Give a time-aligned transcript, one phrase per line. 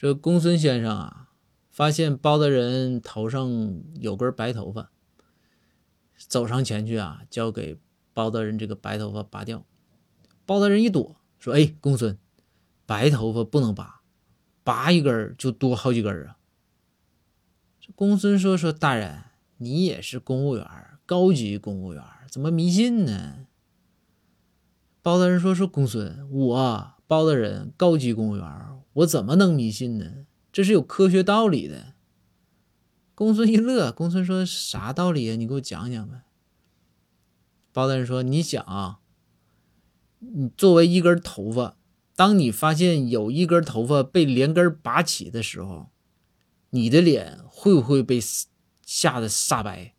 [0.00, 1.30] 这公孙先生啊，
[1.72, 4.92] 发现包大人头上有根白头发，
[6.16, 7.76] 走上前去啊，就给
[8.14, 9.66] 包大人这个白头发拔掉。
[10.46, 12.16] 包大人一躲，说：“哎，公孙，
[12.86, 14.02] 白头发不能拔，
[14.62, 16.38] 拔一根就多好几根啊。”
[17.82, 19.24] 这公孙说：“说大人，
[19.56, 20.64] 你也是公务员，
[21.06, 23.46] 高级公务员，怎么迷信呢？”
[25.02, 28.46] 包大人说：“说公孙，我包大人高级公务员。”
[28.98, 30.26] 我怎么能迷信呢？
[30.52, 31.94] 这是有科学道理的。
[33.14, 35.36] 公孙一乐，公孙说：“啥道理啊？
[35.36, 36.22] 你给我讲讲呗。”
[37.72, 39.00] 包大人说：“你想啊，
[40.20, 41.76] 你作为一根头发，
[42.16, 45.90] 当你发现有一根头发被连根拔起的时候，
[46.70, 48.20] 你的脸会不会被
[48.84, 49.94] 吓得煞白？